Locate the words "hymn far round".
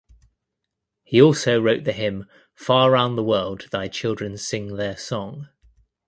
1.91-3.19